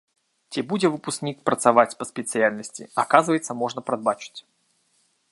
Ці 0.53 0.61
будзе 0.69 0.87
выпускнік 0.93 1.43
працаваць 1.49 1.97
па 1.99 2.07
спецыяльнасці, 2.11 2.87
аказваецца, 3.03 3.57
можна 3.61 3.79
прадбачыць. 3.91 4.39